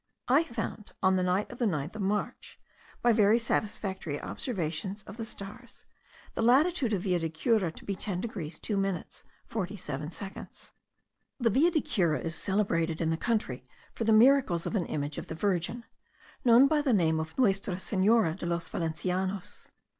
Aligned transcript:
I 0.27 0.43
found, 0.43 0.93
on 1.03 1.15
the 1.15 1.21
night 1.21 1.51
of 1.51 1.59
the 1.59 1.67
9th 1.67 1.95
of 1.95 2.01
March, 2.01 2.59
by 3.03 3.13
very 3.13 3.37
satisfactory 3.37 4.19
observations 4.19 5.03
of 5.03 5.17
the 5.17 5.23
stars, 5.25 5.85
the 6.33 6.41
latitude 6.41 6.91
of 6.93 7.03
Villa 7.03 7.19
de 7.19 7.29
Cura 7.29 7.71
to 7.71 7.85
be 7.85 7.93
10 7.93 8.19
degrees 8.19 8.57
2 8.57 8.77
minutes 8.77 9.23
47 9.45 10.09
seconds. 10.09 10.71
The 11.39 11.51
Villa 11.51 11.69
de 11.69 11.81
Cura 11.81 12.19
is 12.19 12.33
celebrated 12.33 12.99
in 12.99 13.11
the 13.11 13.15
country 13.15 13.63
for 13.93 14.03
the 14.03 14.11
miracles 14.11 14.65
of 14.65 14.73
an 14.75 14.87
image 14.87 15.19
of 15.19 15.27
the 15.27 15.35
Virgin, 15.35 15.83
known 16.43 16.65
by 16.67 16.81
the 16.81 16.93
name 16.93 17.19
of 17.19 17.37
Nuestra 17.37 17.77
Senora 17.77 18.33
de 18.33 18.47
los 18.47 18.67
Valencianos. 18.69 19.69